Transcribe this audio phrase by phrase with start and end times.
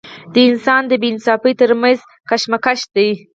[0.33, 1.99] د انسان د بې انصافۍ تر منځ
[2.29, 3.09] کشمکش دی.